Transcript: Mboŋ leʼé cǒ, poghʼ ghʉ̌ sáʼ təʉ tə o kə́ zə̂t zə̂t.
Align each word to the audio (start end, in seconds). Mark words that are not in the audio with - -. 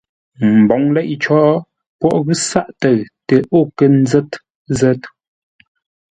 Mboŋ 0.61 0.83
leʼé 0.95 1.15
cǒ, 1.23 1.39
poghʼ 1.99 2.21
ghʉ̌ 2.25 2.37
sáʼ 2.49 2.67
təʉ 2.81 2.95
tə 3.27 3.35
o 3.57 3.59
kə́ 3.77 3.87
zə̂t 4.09 4.31
zə̂t. 4.77 5.01